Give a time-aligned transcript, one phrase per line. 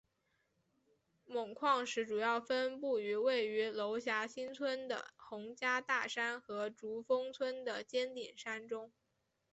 [1.27, 8.91] 锰矿石主要分布于位于娄霞新村的洪家大山和竹峰村的尖顶山中。